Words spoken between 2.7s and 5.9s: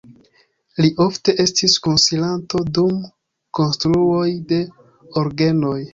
dum konstruoj de orgenoj.